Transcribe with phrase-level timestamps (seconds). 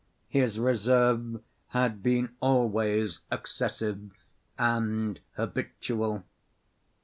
[0.29, 4.09] His reserve had been always excessive
[4.57, 6.23] and habitual.